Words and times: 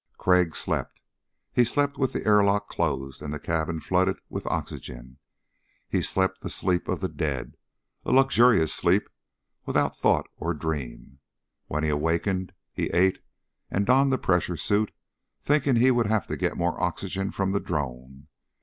Crag 0.17 0.55
slept. 0.55 0.99
He 1.53 1.63
slept 1.63 1.95
with 1.99 2.11
the 2.11 2.25
airlock 2.25 2.67
closed 2.69 3.21
and 3.21 3.31
the 3.31 3.37
cabin 3.39 3.79
flooded 3.79 4.17
with 4.29 4.47
oxygen. 4.47 5.19
He 5.87 6.01
slept 6.01 6.41
the 6.41 6.49
sleep 6.49 6.87
of 6.87 7.01
the 7.01 7.07
dead, 7.07 7.55
a 8.03 8.11
luxurious 8.11 8.73
sleep 8.73 9.07
without 9.63 9.95
thought 9.95 10.25
or 10.37 10.55
dream. 10.55 11.19
When 11.67 11.83
he 11.83 11.89
awakened, 11.91 12.51
he 12.73 12.85
ate 12.87 13.19
and 13.69 13.85
donned 13.85 14.11
the 14.11 14.17
pressure 14.17 14.57
suit, 14.57 14.91
thinking 15.39 15.75
he 15.75 15.91
would 15.91 16.07
have 16.07 16.25
to 16.29 16.35
get 16.35 16.57
more 16.57 16.81
oxygen 16.81 17.29
from 17.31 17.51
the 17.51 17.59
drone. 17.59 18.25